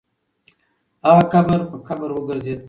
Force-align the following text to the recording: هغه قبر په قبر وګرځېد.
هغه 1.07 1.23
قبر 1.33 1.59
په 1.69 1.77
قبر 1.87 2.09
وګرځېد. 2.13 2.59